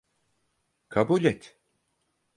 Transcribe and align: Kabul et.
Kabul 0.89 1.25
et. 1.27 1.61